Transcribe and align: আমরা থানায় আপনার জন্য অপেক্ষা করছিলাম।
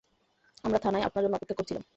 আমরা 0.63 0.79
থানায় 0.79 1.03
আপনার 1.03 1.23
জন্য 1.23 1.35
অপেক্ষা 1.35 1.57
করছিলাম। 1.57 1.83